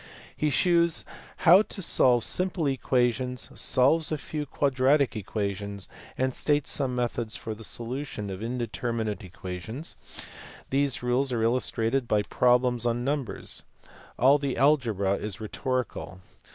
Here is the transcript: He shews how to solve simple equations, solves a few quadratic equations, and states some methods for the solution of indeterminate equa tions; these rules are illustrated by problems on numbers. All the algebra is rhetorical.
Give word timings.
He 0.35 0.49
shews 0.49 1.05
how 1.45 1.61
to 1.61 1.79
solve 1.79 2.23
simple 2.23 2.65
equations, 2.65 3.51
solves 3.53 4.11
a 4.11 4.17
few 4.17 4.47
quadratic 4.47 5.15
equations, 5.15 5.87
and 6.17 6.33
states 6.33 6.71
some 6.71 6.95
methods 6.95 7.35
for 7.35 7.53
the 7.53 7.63
solution 7.63 8.31
of 8.31 8.41
indeterminate 8.41 9.19
equa 9.19 9.61
tions; 9.61 9.95
these 10.71 11.03
rules 11.03 11.31
are 11.31 11.43
illustrated 11.43 12.07
by 12.07 12.23
problems 12.23 12.83
on 12.87 13.03
numbers. 13.03 13.61
All 14.17 14.39
the 14.39 14.57
algebra 14.57 15.17
is 15.17 15.39
rhetorical. 15.39 16.19